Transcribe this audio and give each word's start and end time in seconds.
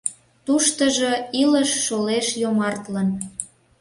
Туштыжо 0.45 1.11
илыш 1.41 1.69
шолеш 1.85 2.27
йомартлын. 2.41 3.09